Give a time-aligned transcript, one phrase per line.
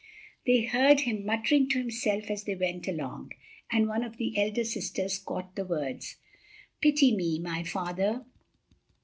[0.47, 3.33] They heard him muttering to himself as they went along,
[3.71, 6.15] and one of the elder sisters caught the words:
[6.81, 8.25] "Pity me, my father!"